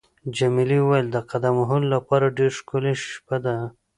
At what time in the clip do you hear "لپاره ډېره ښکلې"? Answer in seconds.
1.95-2.93